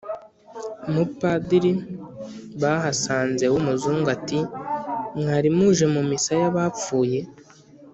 [0.89, 1.73] Umupadiri
[2.61, 4.39] bahasanze w' umuzungu ati:
[5.19, 7.19] "Mwari muje mu Misa y' abapfuye?